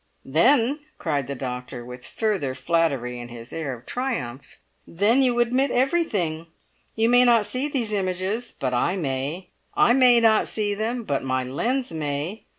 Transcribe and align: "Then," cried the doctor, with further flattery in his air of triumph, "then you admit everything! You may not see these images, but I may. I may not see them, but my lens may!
"Then," 0.25 0.79
cried 0.97 1.27
the 1.27 1.35
doctor, 1.35 1.85
with 1.85 2.07
further 2.07 2.55
flattery 2.55 3.19
in 3.19 3.27
his 3.27 3.53
air 3.53 3.71
of 3.75 3.85
triumph, 3.85 4.57
"then 4.87 5.21
you 5.21 5.39
admit 5.39 5.69
everything! 5.69 6.47
You 6.95 7.07
may 7.07 7.23
not 7.23 7.45
see 7.45 7.67
these 7.67 7.93
images, 7.93 8.51
but 8.51 8.73
I 8.73 8.95
may. 8.95 9.49
I 9.75 9.93
may 9.93 10.19
not 10.19 10.47
see 10.47 10.73
them, 10.73 11.03
but 11.03 11.23
my 11.23 11.43
lens 11.43 11.91
may! 11.91 12.45